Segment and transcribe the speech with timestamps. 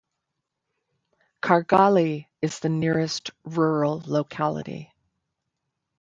[1.43, 4.91] Kargaly is the nearest rural locality.